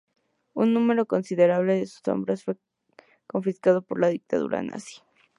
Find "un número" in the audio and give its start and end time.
0.55-1.05